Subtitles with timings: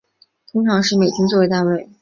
[0.51, 1.87] 通常是美金做为单位。